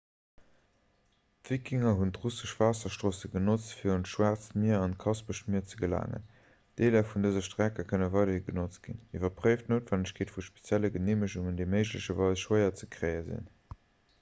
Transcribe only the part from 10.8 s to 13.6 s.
geneemegungen déi méiglecherweis schwéier ze kréie sinn